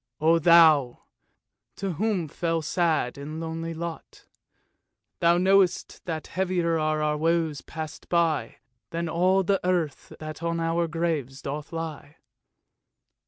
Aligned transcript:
O 0.19 0.39
Thou! 0.39 1.03
to 1.75 1.91
whom 1.93 2.27
fell 2.27 2.63
sad 2.63 3.19
and 3.19 3.39
lonely 3.39 3.75
lot, 3.75 4.25
Thou 5.19 5.37
knowst, 5.37 6.01
that 6.05 6.25
heavier 6.25 6.79
are 6.79 7.03
our 7.03 7.15
woes 7.15 7.61
passed 7.61 8.09
by, 8.09 8.55
Than 8.89 9.07
all 9.07 9.43
the 9.43 9.59
earth 9.63 10.11
that 10.19 10.41
on 10.41 10.59
our 10.59 10.87
graves 10.87 11.43
doth 11.43 11.71
lie." 11.71 12.15